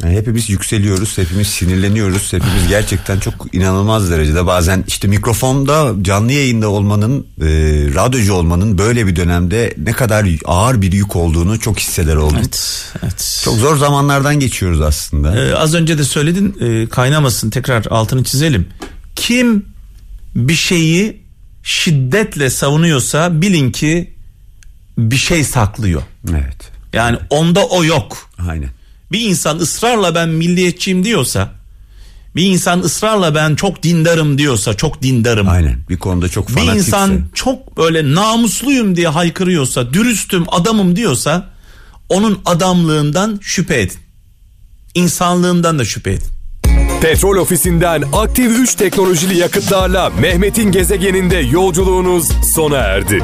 Yani 0.03 0.15
hepimiz 0.17 0.49
yükseliyoruz, 0.49 1.17
hepimiz 1.17 1.47
sinirleniyoruz, 1.47 2.33
hepimiz 2.33 2.67
gerçekten 2.69 3.19
çok 3.19 3.55
inanılmaz 3.55 4.11
derecede 4.11 4.45
bazen 4.45 4.83
işte 4.87 5.07
mikrofonda 5.07 5.93
canlı 6.01 6.31
yayında 6.31 6.69
olmanın, 6.69 7.27
e, 7.41 7.45
radyocu 7.95 8.33
olmanın 8.33 8.77
böyle 8.77 9.07
bir 9.07 9.15
dönemde 9.15 9.73
ne 9.77 9.91
kadar 9.91 10.27
ağır 10.45 10.81
bir 10.81 10.91
yük 10.91 11.15
olduğunu 11.15 11.59
çok 11.59 11.79
hisseder 11.79 12.15
oldum. 12.15 12.37
Evet, 12.39 12.85
evet. 13.03 13.41
Çok 13.43 13.55
zor 13.55 13.77
zamanlardan 13.77 14.39
geçiyoruz 14.39 14.81
aslında. 14.81 15.37
Ee, 15.37 15.55
az 15.55 15.73
önce 15.73 15.97
de 15.97 16.03
söyledin 16.03 16.55
e, 16.61 16.89
kaynamasın 16.89 17.49
tekrar 17.49 17.85
altını 17.85 18.23
çizelim. 18.23 18.67
Kim 19.15 19.65
bir 20.35 20.55
şeyi 20.55 21.23
şiddetle 21.63 22.49
savunuyorsa 22.49 23.41
bilin 23.41 23.71
ki 23.71 24.13
bir 24.97 25.17
şey 25.17 25.43
saklıyor. 25.43 26.01
Evet. 26.31 26.71
Yani 26.93 27.17
onda 27.29 27.65
o 27.65 27.83
yok. 27.83 28.29
Aynen. 28.49 28.69
Bir 29.11 29.21
insan 29.21 29.57
ısrarla 29.57 30.15
ben 30.15 30.29
milliyetçiyim 30.29 31.03
diyorsa, 31.03 31.51
bir 32.35 32.45
insan 32.45 32.79
ısrarla 32.79 33.35
ben 33.35 33.55
çok 33.55 33.83
dindarım 33.83 34.37
diyorsa, 34.37 34.73
çok 34.73 35.01
dindarım. 35.01 35.49
Aynen. 35.49 35.79
Bir 35.89 35.97
konuda 35.97 36.29
çok 36.29 36.49
Bir 36.49 36.53
fanatikse. 36.53 36.77
insan 36.77 37.21
çok 37.33 37.77
böyle 37.77 38.15
namusluyum 38.15 38.95
diye 38.95 39.07
haykırıyorsa, 39.07 39.93
dürüstüm, 39.93 40.45
adamım 40.47 40.95
diyorsa 40.95 41.49
onun 42.09 42.39
adamlığından 42.45 43.39
şüphe 43.41 43.81
edin. 43.81 43.97
İnsanlığından 44.95 45.79
da 45.79 45.85
şüphe 45.85 46.11
edin. 46.11 46.27
Petrol 47.01 47.37
ofisinden 47.37 48.03
aktif 48.13 48.59
3 48.59 48.75
teknolojili 48.75 49.37
yakıtlarla 49.37 50.09
Mehmet'in 50.09 50.71
gezegeninde 50.71 51.37
yolculuğunuz 51.37 52.27
sona 52.55 52.77
erdi. 52.77 53.23